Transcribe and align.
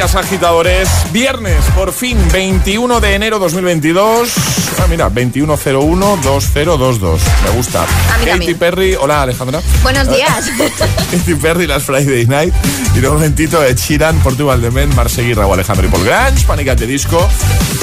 Días, 0.00 0.14
agitadores. 0.14 0.88
Viernes, 1.12 1.62
por 1.74 1.92
fin, 1.92 2.16
21 2.32 3.00
de 3.00 3.14
enero 3.14 3.38
2022. 3.38 4.30
Ah, 4.78 4.86
mira, 4.88 5.10
2101-2022. 5.10 7.18
Me 7.44 7.50
gusta. 7.50 7.82
A 7.82 8.16
mí 8.16 8.24
Katy 8.24 8.30
también. 8.30 8.58
Perry. 8.58 8.94
Hola, 8.94 9.20
Alejandra. 9.20 9.60
Buenos 9.82 10.08
días. 10.08 10.50
Katy 11.10 11.34
Perry, 11.34 11.66
las 11.66 11.82
Friday 11.82 12.26
Night. 12.26 12.54
Y 12.96 13.00
de 13.00 13.08
un 13.08 13.16
momentito, 13.16 13.62
Ed 13.62 13.76
Sheeran, 13.76 14.18
Portugal 14.20 14.62
de 14.62 14.70
Men, 14.70 14.88
Marseille, 14.96 15.34
Raúl 15.34 15.52
Alejandro 15.52 15.86
y 15.86 15.90
Paul 15.90 16.04
Grange, 16.04 16.46
Panic! 16.46 16.68
at 16.68 16.78
the 16.78 16.86
Disco. 16.86 17.28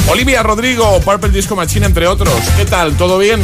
Olivia 0.10 0.42
Rodrigo, 0.42 1.00
Purple 1.02 1.30
Disco 1.30 1.56
Machine, 1.56 1.86
entre 1.86 2.08
otros. 2.08 2.34
¿Qué 2.58 2.66
tal? 2.66 2.98
¿Todo 2.98 3.20
bien? 3.20 3.40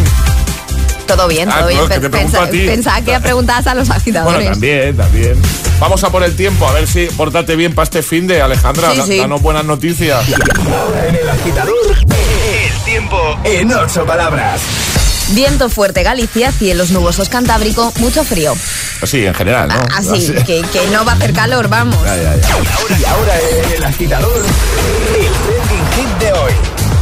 Todo 1.07 1.27
bien, 1.27 1.49
Ah, 1.51 1.59
todo 1.59 1.67
bien. 1.67 1.81
no, 1.81 1.87
que 1.89 1.99
te 1.99 2.09
pensa- 2.09 2.43
a 2.43 2.49
ti. 2.49 2.59
Pensaba 2.65 3.01
que 3.01 3.19
preguntabas 3.19 3.67
a 3.67 3.75
los 3.75 3.89
agitadores. 3.89 4.35
Bueno, 4.39 4.51
también, 4.51 4.95
también. 4.97 5.41
Vamos 5.79 6.03
a 6.03 6.09
por 6.09 6.23
el 6.23 6.35
tiempo, 6.35 6.67
a 6.67 6.71
ver 6.73 6.87
si 6.87 7.05
portate 7.07 7.55
bien 7.55 7.75
para 7.75 7.83
este 7.83 8.01
fin 8.01 8.25
de 8.25 8.41
Alejandra. 8.41 8.91
Sí, 8.91 8.97
da- 8.97 9.05
sí. 9.05 9.17
Danos 9.17 9.41
buenas 9.41 9.65
noticias. 9.65 10.23
Ahora 10.29 11.07
en 11.07 11.15
el 11.15 11.29
agitador, 11.29 11.75
el 11.97 12.79
tiempo 12.85 13.17
en 13.43 13.73
ocho 13.73 14.05
palabras. 14.05 14.61
Viento 15.29 15.69
fuerte 15.69 16.03
Galicia, 16.03 16.51
cielos 16.51 16.91
nubosos 16.91 17.29
Cantábrico, 17.29 17.91
mucho 17.97 18.23
frío. 18.23 18.53
Sí, 19.03 19.25
en 19.25 19.33
general, 19.33 19.67
¿no? 19.69 19.75
Así, 19.95 20.33
que, 20.45 20.61
que 20.61 20.87
no 20.91 21.03
va 21.05 21.13
a 21.13 21.15
hacer 21.15 21.33
calor, 21.33 21.67
vamos. 21.67 21.97
Ya, 22.03 22.15
ya, 22.15 22.35
ya. 22.37 22.53
Ahora, 22.53 22.97
y 22.99 23.05
ahora 23.05 23.33
en 23.65 23.71
el 23.73 23.83
agitador, 23.83 24.37
el 24.37 25.31
trending 25.31 26.07
hit 26.07 26.17
de 26.19 26.33
hoy. 26.33 26.51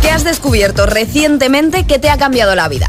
¿Qué 0.01 0.09
has 0.09 0.24
descubierto 0.24 0.86
recientemente 0.88 1.86
que 1.86 2.00
te 2.00 2.09
ha 2.09 2.18
cambiado 2.18 2.56
la 2.56 2.68
vida? 2.68 2.88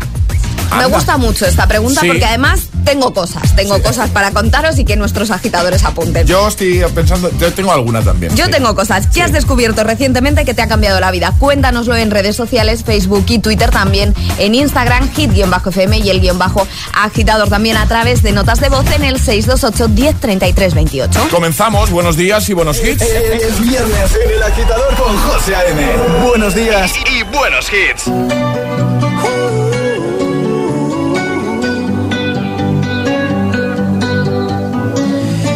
Me 0.78 0.86
gusta 0.86 1.16
mucho 1.16 1.46
esta 1.46 1.66
pregunta 1.66 2.00
porque 2.06 2.24
además 2.24 2.68
tengo 2.84 3.12
cosas, 3.14 3.54
tengo 3.54 3.80
cosas 3.82 4.10
para 4.10 4.32
contaros 4.32 4.78
y 4.78 4.84
que 4.84 4.96
nuestros 4.96 5.30
agitadores 5.30 5.84
apunten. 5.84 6.26
Yo 6.26 6.48
estoy 6.48 6.82
pensando, 6.94 7.30
yo 7.38 7.52
tengo 7.52 7.72
alguna 7.72 8.02
también. 8.02 8.34
Yo 8.36 8.50
tengo 8.50 8.74
cosas. 8.74 9.06
¿Qué 9.06 9.22
has 9.22 9.32
descubierto 9.32 9.84
recientemente 9.84 10.44
que 10.44 10.54
te 10.54 10.62
ha 10.62 10.68
cambiado 10.68 10.98
la 11.00 11.10
vida? 11.10 11.32
Cuéntanoslo 11.38 11.96
en 11.96 12.10
redes 12.10 12.36
sociales, 12.36 12.84
Facebook 12.84 13.24
y 13.28 13.38
Twitter 13.38 13.70
también, 13.70 14.14
en 14.38 14.54
Instagram, 14.54 15.10
hit-fm 15.12 15.98
y 15.98 16.10
el 16.10 16.20
guion 16.20 16.38
bajo 16.38 16.66
agitador 16.94 17.48
también 17.48 17.76
a 17.76 17.86
través 17.86 18.22
de 18.22 18.32
notas 18.32 18.60
de 18.60 18.68
voz 18.68 18.90
en 18.92 19.04
el 19.04 19.18
628 19.18 19.88
10 19.88 20.20
33 20.20 20.74
28. 20.74 21.28
Comenzamos, 21.30 21.90
buenos 21.90 22.16
días 22.16 22.48
y 22.48 22.54
buenos 22.54 22.78
eh, 22.78 22.92
hits. 22.92 23.02
Eh, 23.02 23.06
eh, 23.10 23.40
es 23.48 23.60
viernes 23.60 24.16
en 24.24 24.30
el 24.30 24.42
agitador 24.42 24.94
con 24.96 25.16
José 25.18 25.54
A.M. 25.54 25.86
Buenos 26.26 26.54
días 26.54 26.92
y 27.10 27.22
buenos 27.24 27.66
hits. 27.72 28.10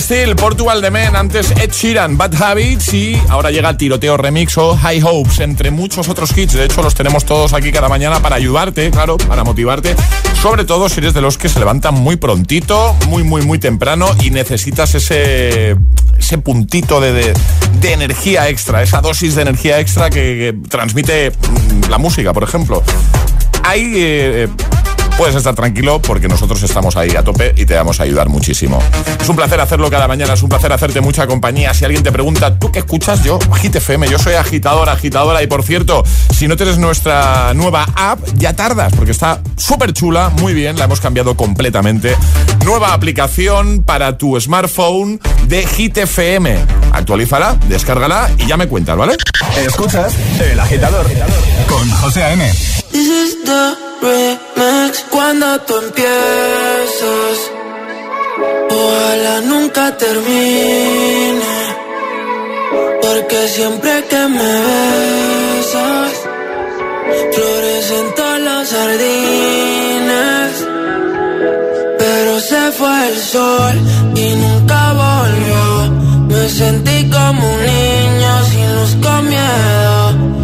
Still, 0.00 0.34
Portugal 0.36 0.80
de 0.80 0.90
Men, 0.90 1.14
antes 1.16 1.50
Ed 1.52 1.70
Sheeran, 1.70 2.18
Bad 2.18 2.34
Habits 2.42 2.92
y 2.94 3.20
ahora 3.28 3.50
llega 3.50 3.76
Tiroteo 3.76 4.16
Remix 4.16 4.58
o 4.58 4.76
High 4.76 5.02
Hopes, 5.02 5.40
entre 5.40 5.70
muchos 5.70 6.08
otros 6.08 6.36
hits. 6.36 6.54
De 6.54 6.64
hecho, 6.64 6.82
los 6.82 6.94
tenemos 6.94 7.24
todos 7.24 7.52
aquí 7.52 7.70
cada 7.70 7.88
mañana 7.88 8.20
para 8.20 8.36
ayudarte, 8.36 8.90
claro, 8.90 9.16
para 9.18 9.44
motivarte. 9.44 9.94
Sobre 10.42 10.64
todo 10.64 10.88
si 10.88 11.00
eres 11.00 11.14
de 11.14 11.20
los 11.20 11.38
que 11.38 11.48
se 11.48 11.58
levantan 11.58 11.94
muy 11.94 12.16
prontito, 12.16 12.94
muy, 13.08 13.22
muy, 13.22 13.42
muy 13.42 13.58
temprano 13.58 14.08
y 14.20 14.30
necesitas 14.30 14.94
ese, 14.94 15.76
ese 16.18 16.38
puntito 16.38 17.00
de, 17.00 17.12
de- 17.12 17.92
energía 17.92 18.48
extra, 18.48 18.82
esa 18.82 19.00
dosis 19.00 19.34
de 19.36 19.42
energía 19.42 19.78
extra 19.78 20.10
que, 20.10 20.54
transmite 20.68 21.30
mm, 21.30 21.88
la 21.90 21.98
música, 21.98 22.32
por 22.32 22.42
ejemplo. 22.42 22.82
Ahí 23.62 23.92
eh, 23.94 24.48
puedes 25.16 25.34
estar 25.34 25.54
tranquilo 25.54 26.00
porque 26.00 26.28
nosotros 26.28 26.62
estamos 26.62 26.96
ahí 26.96 27.14
a 27.16 27.22
tope 27.22 27.52
y 27.56 27.66
te 27.66 27.74
vamos 27.74 28.00
a 28.00 28.04
ayudar 28.04 28.28
muchísimo. 28.28 28.82
Es 29.20 29.28
un 29.28 29.36
placer 29.36 29.60
hacerlo 29.60 29.90
cada 29.90 30.08
mañana, 30.08 30.34
es 30.34 30.42
un 30.42 30.48
placer 30.48 30.72
hacerte 30.72 31.00
mucha 31.00 31.26
compañía. 31.26 31.72
Si 31.74 31.84
alguien 31.84 32.02
te 32.02 32.12
pregunta, 32.12 32.58
¿tú 32.58 32.70
qué 32.72 32.80
escuchas? 32.80 33.22
Yo, 33.22 33.38
Agit 33.52 33.76
FM, 33.76 34.08
yo 34.08 34.18
soy 34.18 34.34
agitadora, 34.34 34.92
agitadora. 34.92 35.42
Y 35.42 35.46
por 35.46 35.62
cierto, 35.62 36.02
si 36.34 36.48
no 36.48 36.56
tienes 36.56 36.78
nuestra 36.78 37.54
nueva 37.54 37.86
app, 37.94 38.18
ya 38.36 38.54
tardas 38.54 38.92
porque 38.94 39.12
está 39.12 39.40
súper 39.56 39.92
chula, 39.92 40.30
muy 40.30 40.54
bien, 40.54 40.78
la 40.78 40.84
hemos 40.84 41.00
cambiado 41.00 41.36
completamente. 41.36 42.16
Nueva 42.64 42.92
aplicación 42.92 43.82
para 43.82 44.18
tu 44.18 44.38
smartphone 44.40 45.20
de 45.46 45.66
Hit 45.66 45.98
FM. 45.98 46.56
Actualízala, 46.92 47.56
descárgala 47.68 48.30
y 48.38 48.46
ya 48.46 48.56
me 48.56 48.66
cuentas, 48.68 48.96
¿vale? 48.96 49.16
Escuchas 49.56 50.14
El 50.40 50.58
Agitador 50.58 51.06
con 51.68 51.90
José 51.90 52.24
A.M. 52.24 52.52
Remix 54.04 55.02
cuando 55.10 55.58
tú 55.62 55.74
empiezas. 55.78 57.36
Ojalá 58.70 59.40
nunca 59.40 59.96
termine. 59.96 61.54
Porque 63.00 63.48
siempre 63.48 64.04
que 64.10 64.22
me 64.36 64.52
besas, 64.66 66.12
florecen 67.34 68.06
todos 68.14 68.40
los 68.40 68.68
jardines. 68.74 70.52
Pero 71.98 72.40
se 72.40 72.72
fue 72.72 73.08
el 73.08 73.18
sol 73.18 73.74
y 74.16 74.26
nunca 74.44 74.80
volvió. 75.04 75.64
Me 76.28 76.48
sentí 76.50 77.08
como 77.08 77.42
un 77.54 77.60
niño 77.72 78.32
sin 78.50 78.74
luz 78.76 78.96
con 79.02 79.28
miedo. 79.30 80.43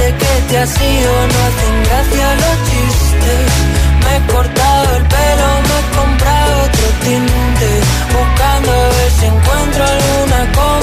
Que 0.00 0.34
te 0.48 0.58
has 0.58 0.80
ido 0.80 1.12
no 1.32 1.38
hacen 1.46 1.74
gracia 1.84 2.26
los 2.42 2.56
chistes. 2.68 3.46
Me 4.02 4.12
he 4.16 4.20
cortado 4.32 4.96
el 4.96 5.04
pelo, 5.14 5.48
me 5.68 5.76
he 5.78 5.84
comprado 5.98 6.50
otro 6.64 6.86
tinte. 7.04 7.70
Buscando 8.16 8.70
a 8.72 8.88
ver 8.96 9.10
si 9.18 9.26
encuentro 9.26 9.84
alguna 9.84 10.40
como 10.58 10.79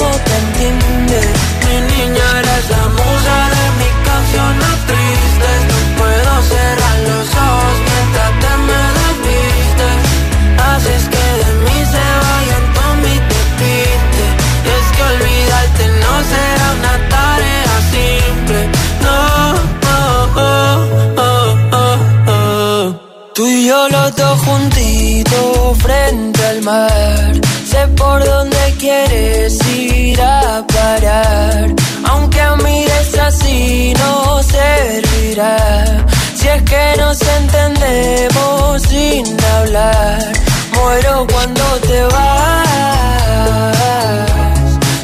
Sé 26.68 27.86
por 27.96 28.22
dónde 28.22 28.74
quieres 28.78 29.58
ir 29.68 30.20
a 30.20 30.62
parar. 30.66 31.74
Aunque 32.04 32.42
mires 32.62 33.18
así 33.18 33.94
no 33.98 34.42
servirá. 34.42 36.04
Si 36.34 36.46
es 36.46 36.62
que 36.64 36.94
nos 36.98 37.18
entendemos 37.22 38.82
sin 38.82 39.24
hablar. 39.56 40.32
Muero 40.74 41.26
cuando 41.32 41.64
te 41.88 42.02
vas. 42.04 42.58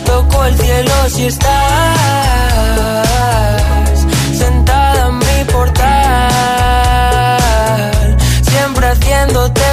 Toco 0.04 0.44
el 0.44 0.54
cielo 0.58 0.94
si 1.08 1.26
estás 1.26 1.54
sentada 4.38 5.08
en 5.08 5.18
mi 5.18 5.44
portal, 5.50 5.96
siempre 8.50 8.86
haciéndote 8.88 9.63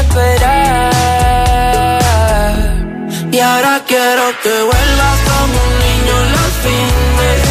que 4.43 4.49
vuelvas 4.49 5.19
como 5.29 5.53
un 5.53 5.79
niño 5.79 6.15
los 6.35 6.53
fines. 6.65 7.41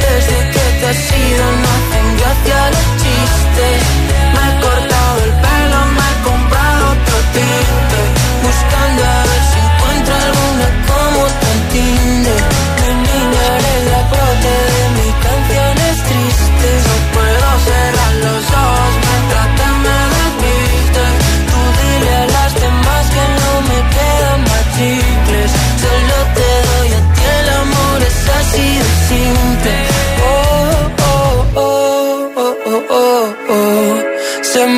Desde 0.00 0.50
que 0.50 0.64
te 0.78 0.86
has 0.88 1.12
ido 1.12 1.44
no 1.52 1.68
hacen 1.76 2.16
gracia 2.18 2.70
los 2.70 2.88
chistes. 3.02 4.13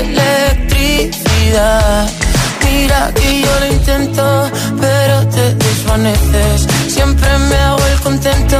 electricidad. 0.00 2.08
Mira 2.64 3.12
que 3.14 3.40
yo 3.40 3.60
lo 3.60 3.66
intento, 3.66 4.50
pero 4.80 5.28
te 5.28 5.54
desvaneces. 5.54 6.66
Siempre 6.88 7.28
me 7.50 7.56
hago 7.56 7.86
el 7.86 8.00
contento, 8.00 8.58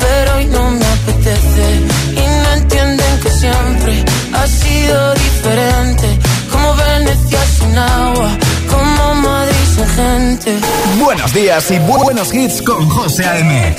pero 0.00 0.36
hoy 0.36 0.46
no 0.46 0.70
me 0.70 0.86
apetece. 0.86 1.80
Y 2.12 2.26
no 2.42 2.52
entienden 2.54 3.20
que 3.20 3.30
siempre 3.30 4.04
ha 4.32 4.46
sido 4.46 5.14
diferente. 5.14 6.18
Como 6.50 6.74
Venecia 6.74 7.40
sin 7.58 7.78
agua, 7.78 8.30
como 8.70 9.14
Madrid 9.14 9.66
sin 9.74 9.88
gente. 9.88 10.58
Buenos 10.98 11.32
días 11.32 11.70
y 11.70 11.78
bu 11.80 11.98
buenos 12.02 12.32
hits 12.34 12.62
con 12.62 12.88
José 12.88 13.26
A.M. 13.26 13.76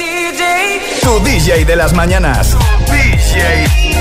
Tu 1.01 1.19
DJ 1.23 1.65
de 1.65 1.75
las 1.75 1.93
mañanas. 1.93 2.55
DJ. 2.87 4.00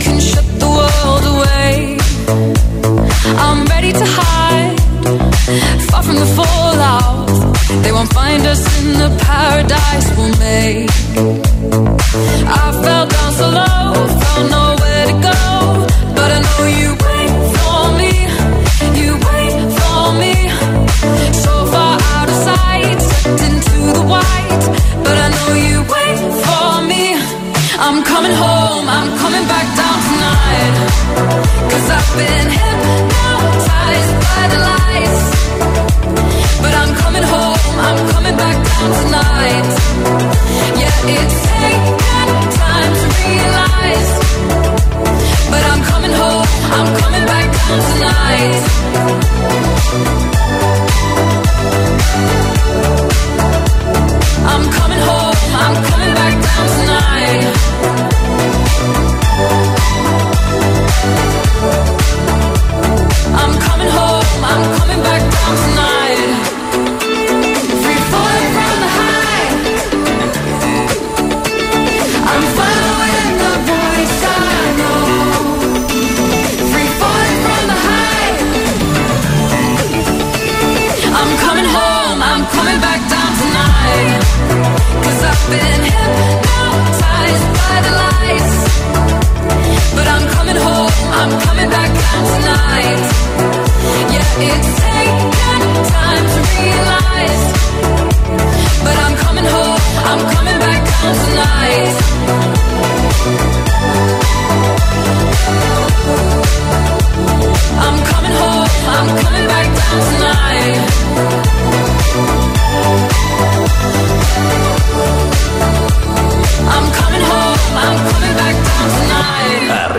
Bye. 2.31 2.60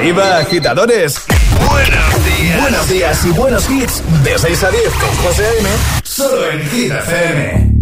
Arriba, 0.02 0.38
agitadores. 0.38 1.14
Buenos 1.70 2.24
días. 2.24 2.60
Buenos 2.60 2.88
días 2.88 3.24
y 3.24 3.30
buenos 3.30 3.70
hits. 3.70 4.02
De 4.24 4.36
6 4.36 4.64
a 4.64 4.70
10 4.72 4.82
con 4.94 5.16
José 5.24 5.44
A.M. 5.46 5.68
Solo 6.02 6.50
en 6.50 6.60
Hit 6.70 6.90
FM. 6.90 7.72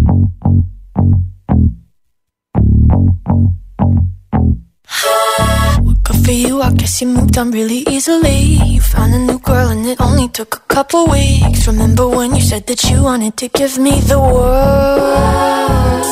Good 6.03 6.27
for 6.27 6.33
you, 6.33 6.61
I 6.61 6.75
guess 6.75 7.01
you 7.01 7.09
moved 7.09 7.39
on 7.39 7.53
really 7.53 7.85
easily. 7.89 8.59
You 8.67 8.83
found 8.83 9.15
a 9.15 9.19
new 9.19 9.39
girl 9.39 9.71
and 9.71 9.87
it 9.87 9.99
only 9.99 10.29
took 10.29 10.57
a 10.57 10.75
couple 10.75 11.07
weeks. 11.07 11.67
Remember 11.69 12.07
when 12.07 12.35
you 12.35 12.43
said 12.43 12.67
that 12.67 12.85
you 12.85 13.03
wanted 13.03 13.39
to 13.39 13.49
give 13.49 13.79
me 13.79 13.99
the 14.03 14.19
world? 14.19 16.05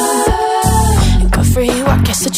And 1.20 1.30
good 1.30 1.46
for 1.46 1.60
you, 1.60 1.84
I 1.84 2.00
guess 2.02 2.24
that 2.24 2.37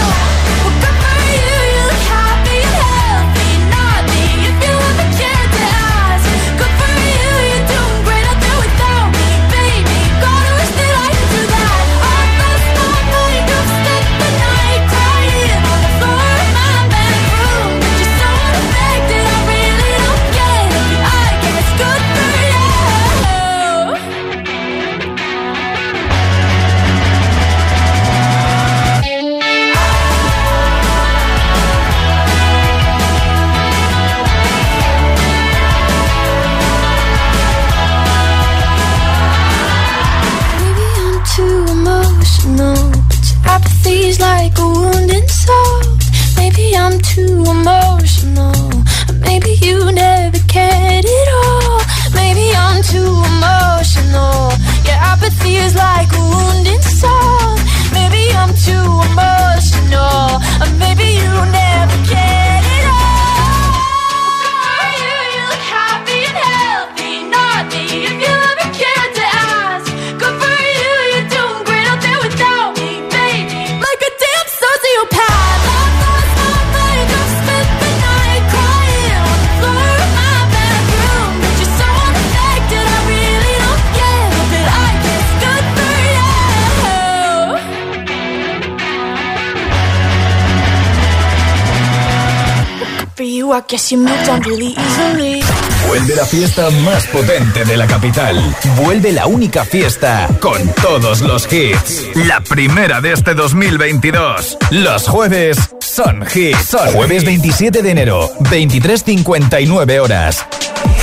Guess 93.71 93.89
you 93.89 93.97
moved 93.97 94.27
on 94.27 94.41
really 94.41 94.75
easily. 94.77 95.41
Vuelve 95.87 96.13
la 96.15 96.25
fiesta 96.25 96.69
más 96.83 97.07
potente 97.07 97.63
de 97.63 97.77
la 97.77 97.87
capital. 97.87 98.37
Vuelve 98.75 99.13
la 99.13 99.27
única 99.27 99.63
fiesta 99.63 100.27
con 100.41 100.67
todos 100.81 101.21
los 101.21 101.51
hits. 101.51 102.05
La 102.27 102.41
primera 102.41 102.99
de 102.99 103.13
este 103.13 103.33
2022. 103.33 104.57
Los 104.71 105.07
jueves 105.07 105.57
son 105.79 106.25
hits. 106.35 106.65
Son 106.65 106.91
jueves 106.91 107.23
27 107.23 107.81
de 107.81 107.91
enero, 107.91 108.29
23.59 108.41 109.99
horas. 110.01 110.45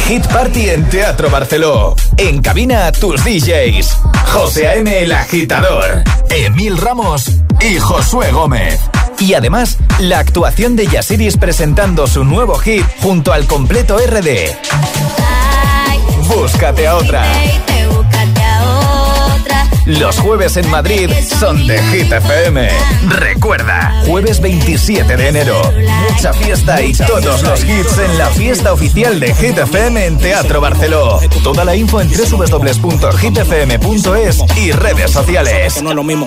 Hit 0.06 0.26
Party 0.26 0.68
en 0.68 0.86
Teatro 0.90 1.30
Barceló. 1.30 1.96
En 2.18 2.42
cabina 2.42 2.92
tus 2.92 3.24
DJs. 3.24 3.96
José 4.26 4.68
A.M. 4.68 5.04
El 5.04 5.12
Agitador. 5.12 6.02
Emil 6.28 6.76
Ramos 6.76 7.30
y 7.60 7.78
Josué 7.78 8.30
Gómez. 8.30 8.78
Y 9.20 9.34
además, 9.34 9.78
la 9.98 10.20
actuación 10.20 10.76
de 10.76 10.86
Yasiris 10.86 11.36
presentando 11.36 12.06
su 12.06 12.24
nuevo 12.24 12.56
hit 12.58 12.84
junto 13.02 13.32
al 13.32 13.46
completo 13.46 13.98
RD. 13.98 14.54
Búscate 16.28 16.86
a 16.86 16.96
otra. 16.96 17.24
Los 19.86 20.18
jueves 20.20 20.56
en 20.58 20.70
Madrid 20.70 21.10
son 21.40 21.66
de 21.66 21.82
Hit 21.84 22.12
FM. 22.12 22.68
Recuerda, 23.08 24.02
jueves 24.06 24.38
27 24.40 25.16
de 25.16 25.28
enero. 25.28 25.62
Mucha 26.10 26.34
fiesta 26.34 26.82
y 26.82 26.92
todos 26.92 27.42
los 27.42 27.64
hits 27.64 27.96
en 27.96 28.18
la 28.18 28.26
fiesta 28.26 28.74
oficial 28.74 29.18
de 29.18 29.34
Hit 29.34 29.56
FM 29.56 30.04
en 30.04 30.18
Teatro 30.18 30.60
Barceló. 30.60 31.18
Toda 31.42 31.64
la 31.64 31.74
info 31.74 32.02
en 32.02 32.10
www.hitfm.es 32.10 33.24
y 34.58 34.72
redes 34.72 35.10
sociales. 35.10 35.82
No 35.82 35.94
lo 35.94 36.04
mismo. 36.04 36.26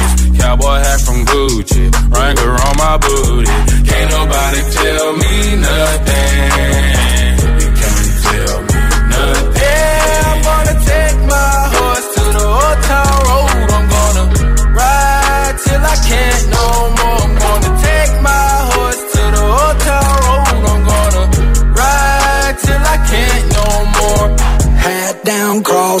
Cowboy 0.41 0.79
hat 0.79 0.99
from 1.01 1.23
Gucci, 1.23 1.85
Wrangler 2.11 2.57
on 2.67 2.75
my 2.77 2.97
booty. 2.97 3.45
Can't 3.87 4.09
nobody 4.09 4.61
tell 4.73 5.13
me 5.13 5.55
nothing. 5.61 7.20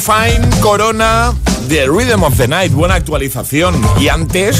Fine, 0.00 0.48
Corona, 0.60 1.34
The 1.68 1.86
Rhythm 1.86 2.22
of 2.22 2.34
the 2.38 2.48
Night, 2.48 2.72
buena 2.72 2.94
actualización. 2.94 3.78
Y 4.00 4.08
antes 4.08 4.58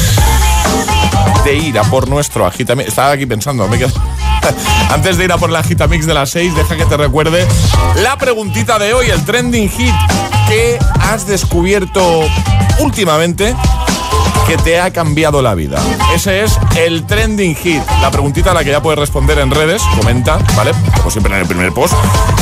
de 1.44 1.54
ir 1.56 1.78
a 1.78 1.82
por 1.84 2.08
nuestro 2.08 2.46
agitamix, 2.46 2.88
estaba 2.88 3.12
aquí 3.12 3.24
pensando, 3.24 3.66
me 3.66 3.78
quedo... 3.78 3.90
Antes 4.90 5.16
de 5.16 5.24
ir 5.24 5.32
a 5.32 5.38
por 5.38 5.50
la 5.50 5.60
agitamix 5.60 6.06
de 6.06 6.14
las 6.14 6.30
6, 6.30 6.54
deja 6.56 6.76
que 6.76 6.84
te 6.84 6.96
recuerde 6.96 7.46
la 8.02 8.16
preguntita 8.18 8.78
de 8.78 8.92
hoy, 8.92 9.08
el 9.08 9.24
trending 9.24 9.70
hit 9.70 9.94
que 10.48 10.78
has 11.00 11.26
descubierto 11.26 12.22
últimamente 12.80 13.54
que 14.46 14.56
te 14.58 14.80
ha 14.80 14.92
cambiado 14.92 15.42
la 15.42 15.54
vida. 15.54 15.78
Ese 16.14 16.42
es 16.42 16.58
el 16.76 17.06
trending 17.06 17.54
hit. 17.54 17.82
La 18.00 18.10
preguntita 18.10 18.50
a 18.50 18.54
la 18.54 18.64
que 18.64 18.70
ya 18.70 18.82
puedes 18.82 18.98
responder 18.98 19.38
en 19.38 19.50
redes. 19.50 19.82
Comenta, 19.96 20.38
¿vale? 20.56 20.72
Como 20.98 21.10
siempre 21.10 21.34
en 21.34 21.40
el 21.40 21.46
primer 21.46 21.72
post. 21.72 21.94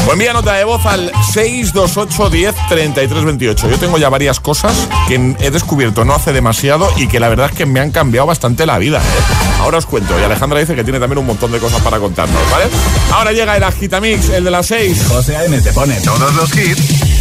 O 0.09 0.13
envía 0.13 0.33
nota 0.33 0.55
de 0.55 0.65
voz 0.65 0.85
al 0.87 1.13
628 1.33 2.31
10 2.31 2.55
33 2.69 3.25
28. 3.25 3.71
Yo 3.71 3.79
tengo 3.79 3.99
ya 3.99 4.09
varias 4.09 4.41
cosas 4.41 4.73
que 5.07 5.37
he 5.41 5.51
descubierto 5.51 6.05
no 6.05 6.15
hace 6.15 6.33
demasiado 6.33 6.91
y 6.97 7.09
que 7.09 7.21
la 7.21 7.29
verdad 7.29 7.51
es 7.51 7.57
que 7.57 7.67
me 7.67 7.81
han 7.81 7.91
cambiado 7.91 8.27
bastante 8.27 8.67
la 8.67 8.79
vida. 8.79 8.99
¿eh? 8.99 9.61
Ahora 9.61 9.79
os 9.79 9.87
cuento. 9.87 10.19
Y 10.19 10.23
Alejandra 10.23 10.61
dice 10.61 10.75
que 10.75 10.85
tiene 10.85 11.01
también 11.01 11.19
un 11.19 11.27
montón 11.27 11.53
de 11.53 11.59
cosas 11.59 11.81
para 11.83 11.99
contarnos, 11.99 12.41
¿vale? 12.51 12.67
Ahora 13.13 13.33
llega 13.33 13.57
el 13.57 13.63
Agitamix, 13.63 14.29
el 14.31 14.45
de 14.45 14.51
las 14.51 14.67
6. 14.67 15.07
José 15.09 15.37
A.M. 15.37 15.61
te 15.61 15.73
pone 15.73 16.01
todos 16.01 16.35
los 16.35 16.57
hits 16.57 17.19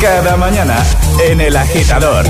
cada 0.00 0.36
mañana 0.36 0.84
en 1.24 1.40
el 1.40 1.56
agitador. 1.56 2.26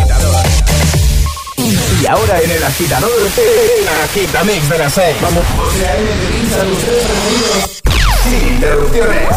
Y 2.01 2.07
ahora 2.07 2.41
en 2.41 2.51
el 2.51 2.63
agitador, 2.63 3.11
el 3.11 3.89
agitamix 4.05 4.69
de 4.69 4.79
las 4.79 4.93
6. 4.93 5.17
Vamos. 5.23 5.45
José 5.57 5.87
A.M. 5.87 6.11
te 6.11 6.27
pincha 6.27 6.63
tus 6.65 6.79
tres 6.79 7.05
preferidos 7.05 7.83
sin 8.23 8.49
interrupciones. 8.55 9.37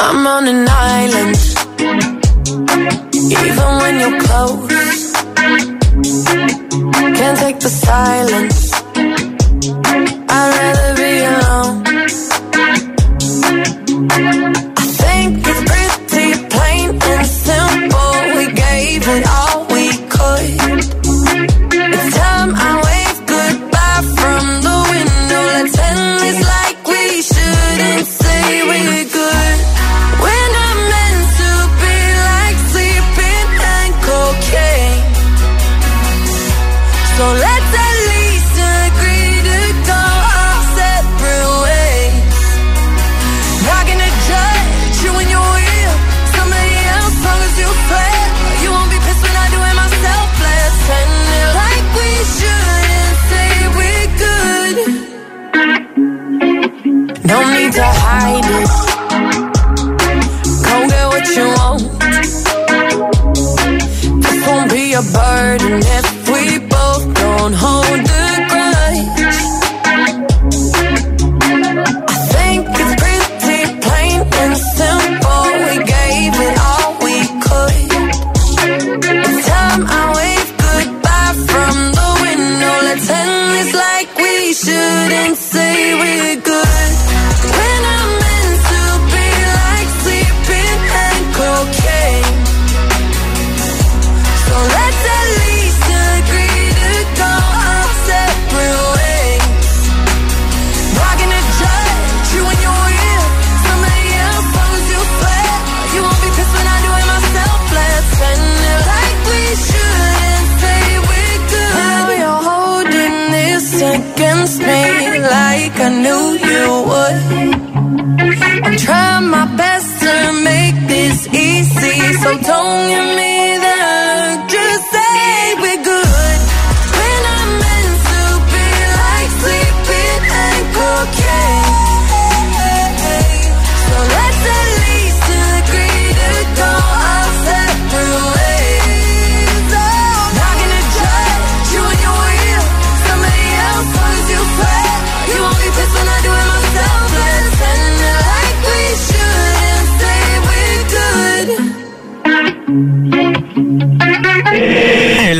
I'm 0.00 0.26
on 0.26 0.46
an 0.48 0.68
island. 0.68 1.36
Even 3.14 3.78
when 3.82 4.00
you're 4.00 4.18
close, 4.20 5.12
can't 7.18 7.38
take 7.38 7.58
the 7.60 7.68
silence. 7.68 8.75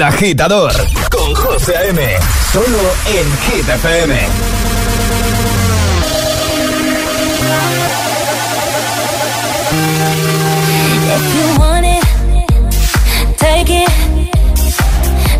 Agitador 0.06 0.72
con 1.10 1.34
José 1.34 1.76
A.M. 1.76 2.00
Solo 2.52 2.94
en 3.06 3.38
Hit 3.42 3.68
FM. 3.68 4.14
If 11.08 11.24
you 11.36 11.58
want 11.58 11.86
it, 11.86 12.04
take 13.36 13.70
it. 13.70 13.90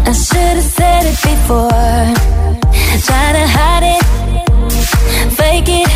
I 0.09 0.13
should 0.13 0.57
have 0.59 0.65
said 0.65 1.03
it 1.07 1.19
before. 1.23 1.71
Try 3.07 3.27
to 3.39 3.47
hide 3.57 3.85
it, 3.97 4.03
fake 5.33 5.69
it. 5.69 5.91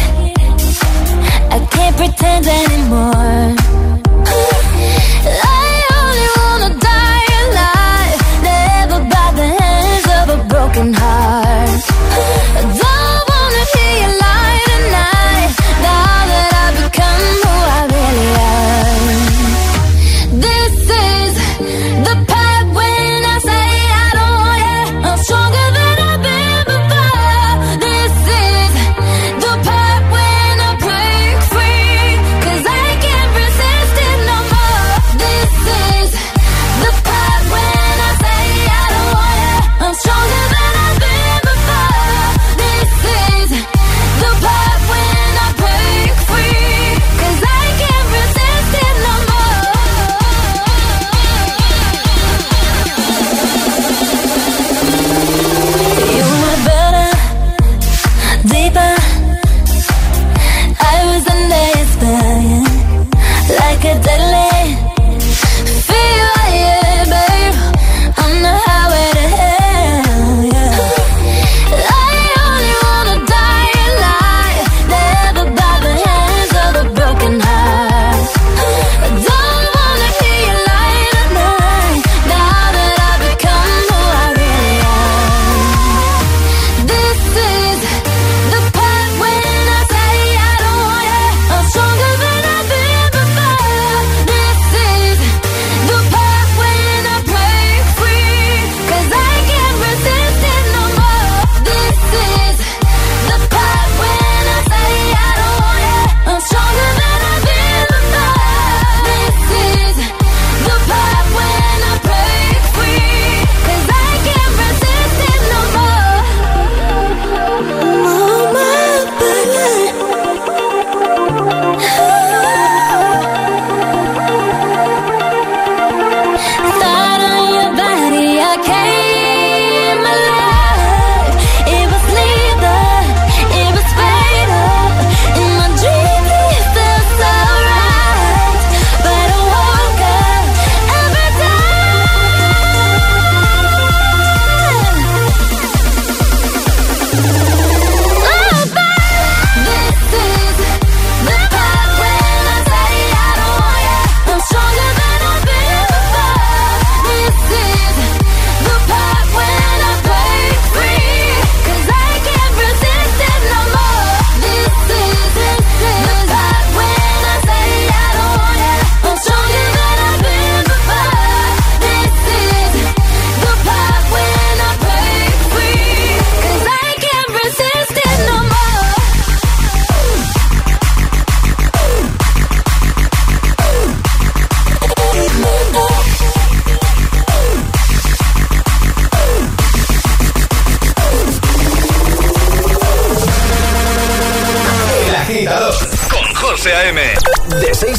I 1.53 1.67
can't 1.71 1.97
pretend 1.97 2.47
anymore. 2.47 3.60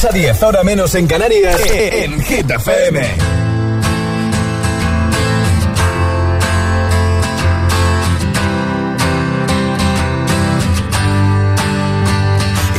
6 0.02 0.06
a 0.06 0.14
10, 0.14 0.42
ahora 0.42 0.64
menos 0.64 0.96
en 0.96 1.06
Canarias, 1.06 1.62
en 1.70 2.20
Hit 2.22 2.50
FM. 2.50 3.00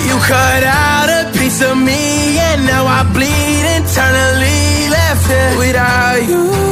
You 0.05 0.19
cut 0.27 0.65
out 0.65 1.11
a 1.11 1.31
piece 1.39 1.63
of 1.63 1.77
me 1.77 2.41
and 2.41 2.67
now 2.67 2.87
I 2.89 3.05
bleed 3.13 3.67
internally 3.77 4.89
left 4.91 5.31
it 5.31 5.59
without 5.59 6.29
you, 6.29 6.72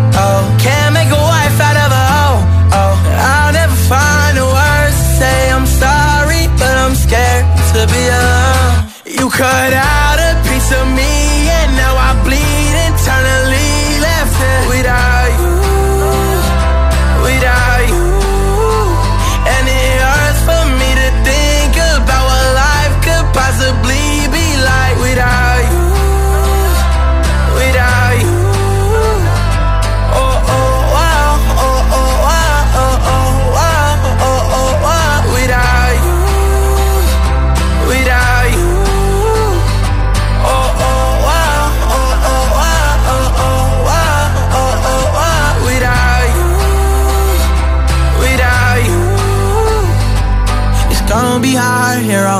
Alone. 7.75 8.89
You 9.05 9.29
cut 9.29 9.73
out 9.73 10.00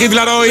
Kid 0.00 0.14
Laroi, 0.14 0.48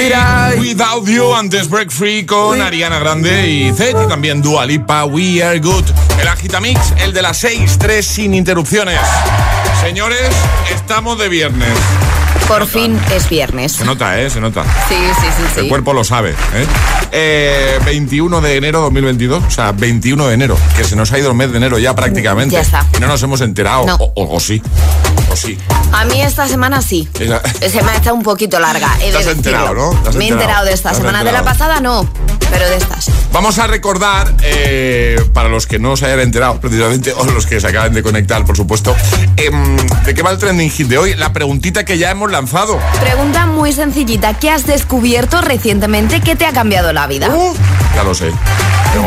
Without 0.60 1.08
You, 1.08 1.34
antes 1.34 1.68
Break 1.68 1.89
Free 1.89 2.24
con 2.24 2.62
Ariana 2.62 3.00
Grande 3.00 3.50
y 3.50 3.74
Zed, 3.74 4.00
y 4.00 4.08
también 4.08 4.43
Dua 4.43 4.64
Lipa, 4.64 5.06
We 5.06 5.43
Are 5.43 5.60
Good. 5.60 5.86
El 6.22 6.28
Agitamix, 6.28 6.93
el 7.00 7.14
de 7.14 7.24
las 7.24 7.39
6, 7.39 7.80
3 7.80 8.06
sin 8.06 8.36
interrupciones. 8.36 9.00
Señores, 9.82 10.30
estamos 10.72 11.18
de 11.18 11.30
viernes. 11.30 11.74
Por 12.47 12.68
fin 12.68 13.00
es 13.12 13.28
viernes. 13.28 13.72
Se 13.72 13.86
nota, 13.86 14.22
¿eh? 14.22 14.30
Se 14.30 14.39
nota. 14.39 14.64
Sí, 14.88 14.95
sí, 15.20 15.28
sí, 15.36 15.43
sí. 15.56 15.60
El 15.62 15.68
cuerpo 15.68 15.93
lo 15.93 16.04
sabe. 16.04 16.36
¿eh? 16.54 16.68
Eh, 17.12 17.80
21 17.86 18.41
de 18.41 18.55
enero 18.57 18.82
2022, 18.82 19.43
o 19.43 19.49
sea, 19.51 19.72
21 19.72 20.28
de 20.28 20.34
enero, 20.34 20.57
que 20.78 20.84
se 20.84 20.95
nos 20.95 21.12
ha 21.12 21.20
ido 21.20 21.30
el 21.30 21.36
mes 21.36 21.51
de 21.51 21.57
enero 21.57 21.78
ya 21.80 21.95
prácticamente. 21.95 22.55
Ya 22.55 22.62
está. 22.62 22.86
Y 22.97 22.99
no 22.99 23.07
nos 23.07 23.22
hemos 23.24 23.41
enterado. 23.41 23.86
No. 23.86 23.95
O, 23.95 24.12
o- 24.16 24.36
o 24.36 24.39
sí. 24.39 24.62
O 25.32 25.36
sí. 25.36 25.57
A 25.91 26.05
mí 26.05 26.22
esta 26.22 26.47
semana 26.47 26.82
sí. 26.82 27.07
Esa- 27.20 27.41
Se 27.70 27.82
me 27.84 27.91
ha 27.91 27.97
hecho 27.97 28.14
un 28.14 28.24
poquito 28.24 28.60
larga. 28.60 28.89
He 29.01 29.12
Te 29.12 29.18
has 29.18 29.28
enterado, 29.28 29.74
¿no? 29.74 29.89
Te 30.03 30.10
has 30.10 30.16
Me 30.16 30.26
he 30.26 30.28
enterado. 30.28 30.41
enterado 30.41 30.66
de 30.66 30.74
esta 30.74 30.93
semana. 30.93 31.24
De 31.24 31.32
la 31.32 31.43
pasada 31.43 31.80
no, 31.80 32.07
pero 32.51 32.68
de 32.70 32.78
estas. 32.78 33.10
Vamos 33.32 33.60
a 33.60 33.68
recordar, 33.68 34.34
eh, 34.41 35.24
para 35.34 35.49
los 35.49 35.68
que 35.68 35.78
no 35.78 35.95
se 35.97 36.05
hayan 36.07 36.20
enterado 36.22 36.60
precisamente, 36.60 37.14
o 37.14 37.24
los 37.26 37.45
que 37.45 37.60
se 37.60 37.68
acaban 37.68 37.93
de 37.93 38.01
conectar, 38.01 38.43
por 38.43 38.57
supuesto, 38.57 38.95
em, 39.38 39.78
de 40.03 40.14
qué 40.16 40.24
va 40.24 40.32
el 40.32 40.38
trending 40.39 40.72
hit 40.72 40.88
de 40.88 40.97
hoy. 40.97 41.14
La 41.16 41.32
preguntita 41.32 41.86
que 41.86 41.97
ya 41.99 42.10
hemos 42.10 42.32
lanzado. 42.32 42.80
Pregunta 42.99 43.45
muy 43.45 43.72
sencillita. 43.72 44.34
¿Qué 44.39 44.49
has 44.49 44.66
descubierto 44.66 45.41
recientemente 45.41 46.22
que 46.22 46.36
te 46.36 46.45
ha 46.47 46.53
cambiado 46.53 46.91
la 46.91 46.99
vida? 47.08 47.30
Ya 47.95 48.04
lo 48.04 48.14
sé. 48.14 48.34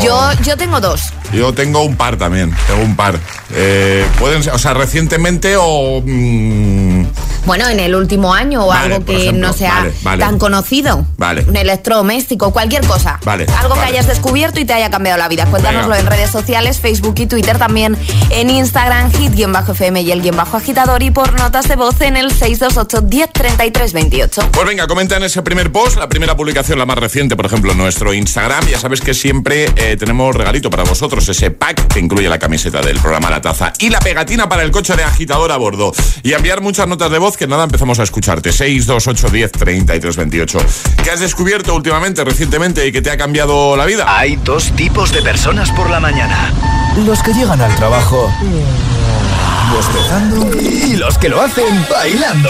Yo, 0.01 0.31
yo 0.43 0.57
tengo 0.57 0.79
dos. 0.79 1.13
Yo 1.31 1.53
tengo 1.53 1.81
un 1.83 1.95
par 1.95 2.17
también, 2.17 2.53
tengo 2.67 2.81
un 2.83 2.95
par. 2.95 3.19
Eh, 3.55 4.05
pueden 4.19 4.43
ser, 4.43 4.53
o 4.53 4.57
sea, 4.59 4.73
recientemente 4.73 5.55
o... 5.57 6.01
mm, 6.05 7.05
Bueno, 7.45 7.67
en 7.69 7.79
el 7.79 7.93
último 7.95 8.33
año 8.33 8.63
o 8.65 8.67
Vale, 8.67 8.93
algo 8.95 9.05
que 9.05 9.15
ejemplo, 9.23 9.47
no 9.47 9.53
sea 9.53 9.73
vale, 9.75 9.93
vale. 10.01 10.23
tan 10.23 10.39
conocido. 10.39 11.05
Vale. 11.17 11.43
Un 11.47 11.55
electrodoméstico, 11.57 12.51
cualquier 12.53 12.85
cosa. 12.85 13.19
Vale, 13.25 13.45
Algo 13.59 13.73
que 13.75 13.81
hayas 13.81 14.07
descubierto 14.07 14.59
y 14.59 14.65
te 14.65 14.73
haya 14.73 14.89
cambiado 14.89 15.17
la 15.17 15.27
vida. 15.27 15.45
Cuéntanoslo 15.47 15.89
Venga. 15.89 15.99
en 16.01 16.07
redes 16.07 16.29
sociales, 16.31 16.79
Facebook 16.79 17.15
y 17.17 17.25
Twitter, 17.27 17.57
también 17.57 17.97
en 18.29 18.49
Instagram, 18.49 19.11
hit-fm 19.11 20.01
y 20.01 20.11
el 20.11 20.21
guion 20.21 20.37
bajo 20.37 20.57
agitador 20.57 21.03
y 21.03 21.11
por 21.11 21.33
notas 21.39 21.67
de 21.67 21.75
voz 21.75 21.99
en 22.01 22.15
el 22.17 22.31
628 22.31 23.01
1033 23.01 23.93
28. 23.93 24.41
Pues 24.51 24.67
venga, 24.67 24.87
comenta 24.87 25.17
en 25.17 25.23
ese 25.23 25.41
primer 25.41 25.71
post, 25.71 25.97
la 25.97 26.07
primera 26.09 26.35
publicación, 26.35 26.79
la 26.79 26.85
más 26.85 26.97
reciente, 26.97 27.35
por 27.35 27.45
ejemplo, 27.45 27.71
en 27.71 27.77
nuestro 27.77 28.13
Instagram. 28.13 28.65
Ya 28.67 28.79
sabes 28.79 29.01
que 29.01 29.13
siempre 29.13 29.65
eh, 29.75 29.97
tenemos 29.97 30.33
regalito 30.35 30.69
para 30.69 30.83
vosotros, 30.83 31.22
ese 31.29 31.51
pack 31.51 31.87
que 31.87 31.99
incluye 31.99 32.27
la 32.29 32.39
camiseta 32.39 32.81
del 32.81 32.99
programa 32.99 33.29
La 33.29 33.41
Taza 33.41 33.73
y 33.79 33.89
la 33.89 33.99
pegatina 33.99 34.49
para 34.49 34.63
el 34.63 34.71
coche 34.71 34.95
de 34.95 35.03
agitador 35.03 35.51
a 35.51 35.57
bordo. 35.57 35.93
Y 36.23 36.33
enviar 36.33 36.61
muchas 36.61 36.87
notas 36.87 37.11
de 37.11 37.19
voz 37.19 37.37
que 37.37 37.47
nada 37.47 37.63
empezamos 37.63 37.99
a 37.99 38.03
escucharte. 38.03 38.51
628 38.51 39.29
10 39.29 39.51
33 39.51 40.15
28. 40.15 40.59
¿Qué 41.03 41.11
has 41.11 41.19
descubierto 41.19 41.75
últimamente, 41.75 42.23
recientemente 42.23 42.87
y 42.87 42.91
que 42.91 43.01
te 43.01 43.11
ha 43.11 43.17
cambiado 43.17 43.75
la 43.75 43.85
vida? 43.85 44.05
Hay 44.07 44.37
dos 44.37 44.71
tipos 44.75 45.11
de 45.11 45.21
personas 45.21 45.71
por 45.71 45.89
la 45.89 45.99
mañana. 45.99 46.53
Los 47.05 47.21
que 47.23 47.33
llegan 47.33 47.61
al 47.61 47.75
trabajo 47.75 48.31
bostezando 49.75 50.59
y 50.59 50.95
los 50.95 51.17
que 51.17 51.29
lo 51.29 51.41
hacen 51.41 51.85
bailando. 51.89 52.49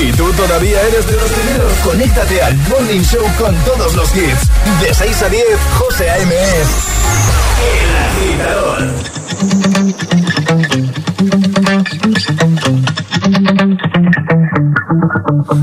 ¿Y 0.00 0.12
tú 0.12 0.30
todavía 0.32 0.80
eres 0.82 1.06
de 1.06 1.16
los 1.16 1.30
primeros? 1.30 1.72
Conéctate 1.84 2.42
al 2.42 2.56
Morning 2.68 3.02
Show 3.02 3.24
con 3.38 3.54
todos 3.64 3.94
los 3.94 4.14
hits. 4.14 4.48
De 4.80 4.92
6 4.92 5.22
a 5.22 5.28
10, 5.28 5.44
José 5.78 6.10
A.M. 6.10 6.34
es 6.34 6.68
El 7.72 7.96
Agitador. 8.06 9.14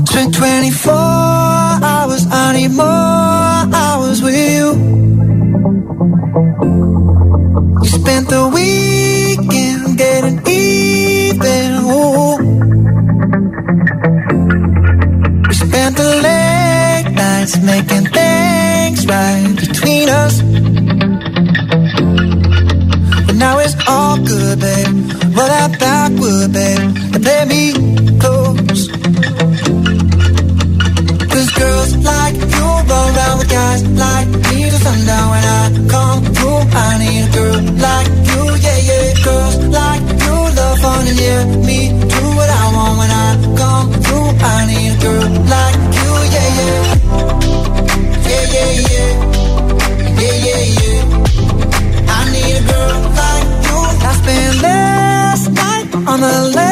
Spent 0.06 0.34
24 0.34 0.92
hours, 1.82 2.26
I 2.30 2.52
need 2.54 2.72
more 2.72 2.84
hours 3.74 4.22
with 4.22 4.34
you. 4.34 4.72
We 7.80 7.88
spent 7.88 8.28
the 8.28 8.48
weekend 8.52 9.11
getting 10.22 10.40
even. 10.46 11.72
Ooh. 11.84 12.36
We 15.48 15.54
spent 15.54 15.96
the 15.96 16.08
late 16.26 17.14
nights 17.14 17.56
making 17.62 18.06
things 18.06 19.06
right 19.06 19.56
between 19.56 20.08
us. 20.08 20.42
But 23.26 23.36
now 23.36 23.58
it's 23.58 23.76
all 23.88 24.16
good, 24.18 24.60
babe. 24.60 25.36
Roll 25.36 25.50
out 25.50 25.78
backward, 25.78 26.52
babe, 26.52 26.96
and 27.14 27.24
let 27.24 27.48
me 27.48 27.72
close. 28.18 28.88
Cause 31.32 31.50
girls 31.58 31.96
like 31.96 32.34
you 32.34 32.66
run 32.90 33.16
around 33.16 33.38
with 33.38 33.50
guys 33.50 33.82
like 33.88 34.28
me 34.28 34.70
to 34.70 34.78
sundown. 34.86 35.30
When 35.30 35.44
I 35.44 35.88
come 35.90 36.24
through, 36.34 36.62
I 36.74 36.98
need 36.98 37.28
a 37.28 37.32
girl 37.32 37.60
like 37.78 38.26
you 38.26 38.31
yeah, 41.20 41.44
me 41.66 41.78
do 41.88 42.22
what 42.38 42.50
I 42.50 42.64
want 42.74 42.94
when 42.98 43.10
I 43.10 43.28
come 43.60 43.88
through. 44.02 44.28
I 44.40 44.66
need 44.70 44.92
a 44.92 45.02
girl 45.02 45.28
like 45.52 45.78
you, 45.98 46.12
yeah, 46.34 46.58
yeah, 46.58 46.78
yeah, 48.28 48.44
yeah, 48.54 48.72
yeah, 48.90 49.10
yeah, 50.20 50.36
yeah, 50.46 50.62
yeah. 50.78 51.00
I 52.08 52.20
need 52.32 52.56
a 52.56 52.64
girl 52.70 52.98
like 53.20 53.46
you. 53.66 53.78
I 54.08 54.12
spent 54.20 54.54
last 54.62 55.46
night 55.50 55.86
on 56.10 56.20
the 56.20 56.34
left 56.56 56.71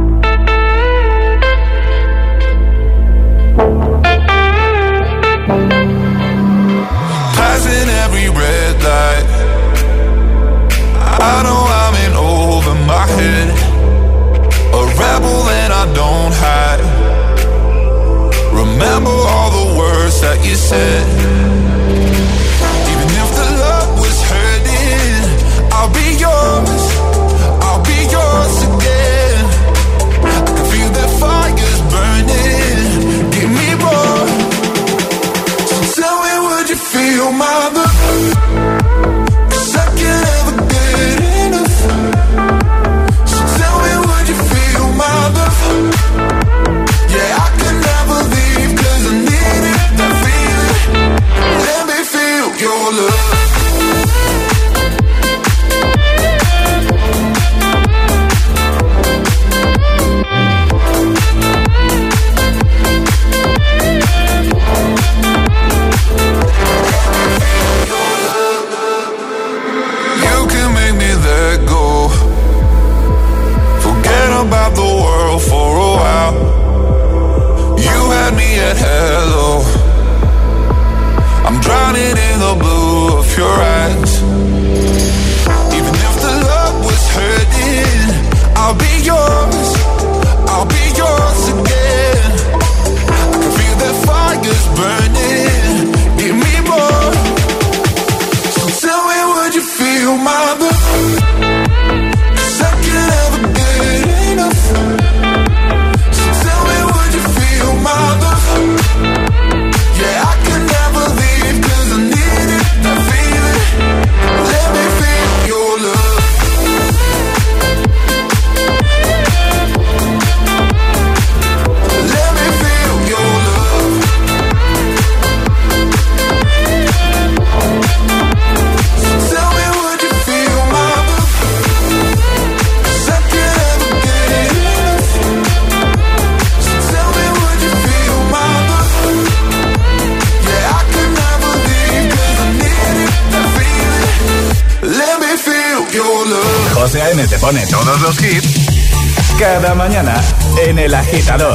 Agitador. 151.11 151.50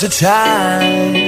the 0.00 0.08
time 0.08 1.27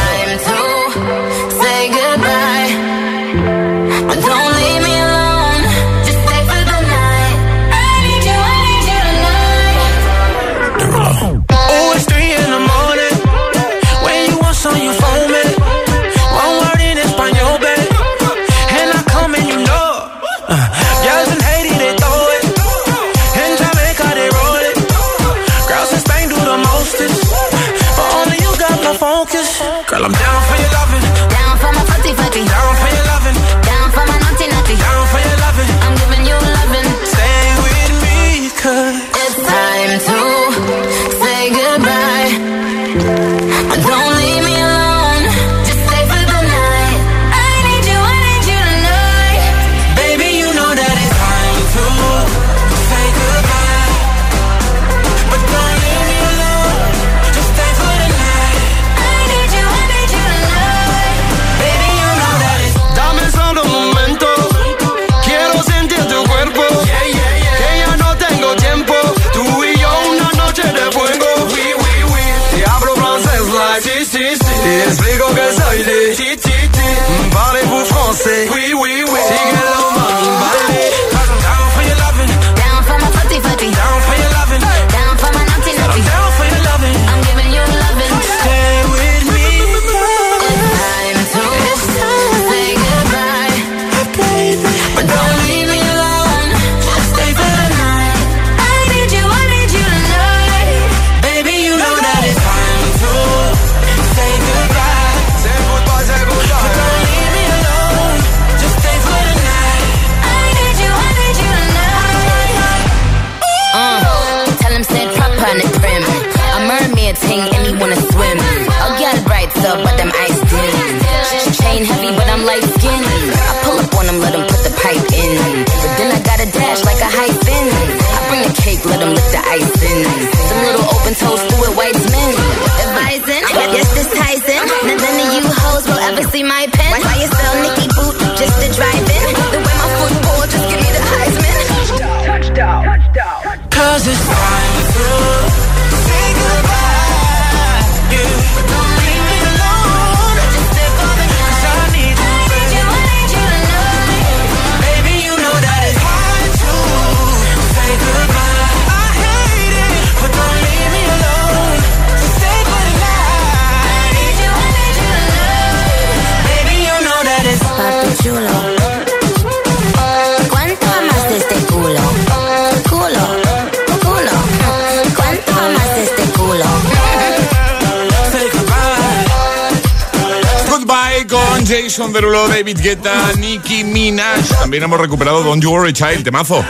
Jason 181.71 182.11
Derulo, 182.11 182.49
David 182.49 182.79
Guetta, 182.81 183.31
Nicki 183.37 183.85
Minaj. 183.85 184.45
También 184.59 184.83
hemos 184.83 184.99
recuperado 184.99 185.41
Don't 185.41 185.63
You 185.63 185.71
Worry 185.71 185.93
Child, 185.93 186.25
temazo. 186.25 186.65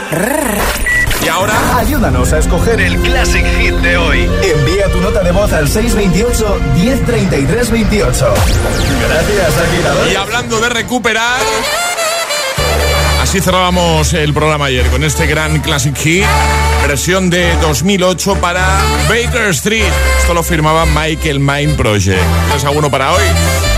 Y 1.24 1.28
ahora, 1.28 1.78
Ayúdanos 1.78 2.32
a 2.32 2.38
escoger 2.38 2.80
el 2.80 2.96
Classic 3.00 3.44
Hit 3.58 3.74
de 3.74 3.96
hoy. 3.96 4.30
Envía 4.42 4.86
tu 4.92 5.00
nota 5.00 5.24
de 5.24 5.32
voz 5.32 5.52
al 5.52 5.68
628 5.68 6.60
1033 6.76 7.70
28. 7.72 8.34
Gracias, 9.08 9.58
agitador. 9.58 10.12
y 10.12 10.14
hablando 10.14 10.60
de 10.60 10.68
recuperar. 10.68 11.40
Así 13.32 13.40
cerrábamos 13.40 14.12
el 14.12 14.34
programa 14.34 14.66
ayer 14.66 14.86
con 14.88 15.02
este 15.04 15.26
gran 15.26 15.60
Classic 15.60 15.96
Hit, 15.96 16.26
versión 16.86 17.30
de 17.30 17.56
2008 17.62 18.34
para 18.42 18.78
Baker 19.08 19.48
Street. 19.52 19.90
Esto 20.18 20.34
lo 20.34 20.42
firmaba 20.42 20.84
Michael 20.84 21.40
Mind 21.40 21.74
Project. 21.74 22.20
¿Tienes 22.44 22.64
alguno 22.66 22.90
para 22.90 23.10
hoy? 23.14 23.22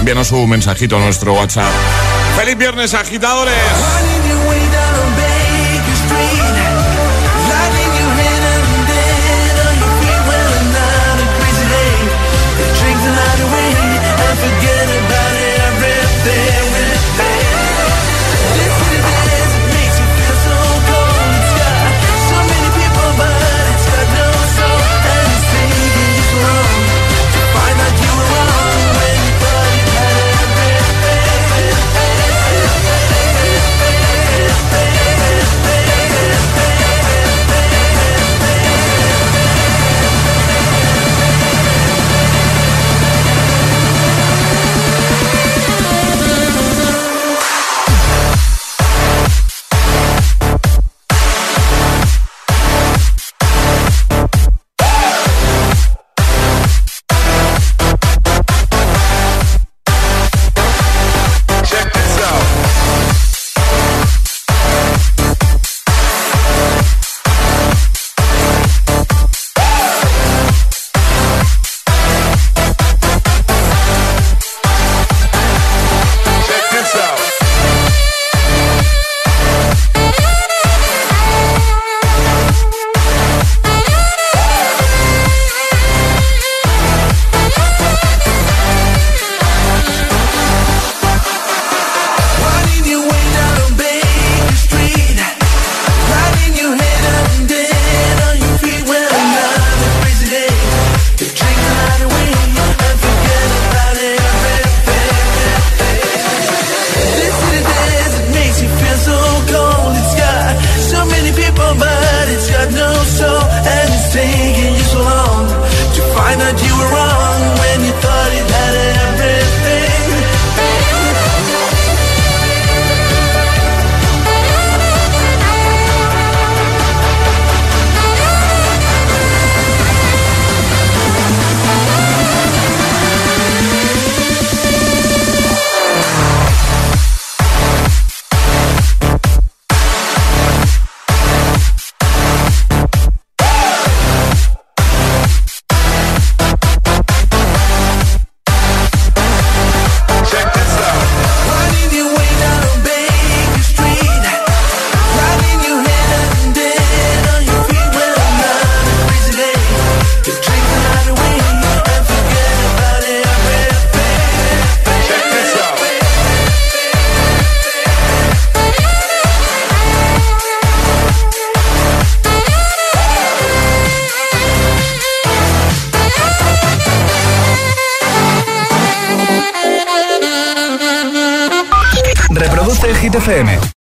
Envíanos 0.00 0.32
un 0.32 0.50
mensajito 0.50 0.96
a 0.96 0.98
nuestro 0.98 1.34
WhatsApp. 1.34 1.70
¡Feliz 2.36 2.58
viernes, 2.58 2.94
agitadores! 2.94 3.54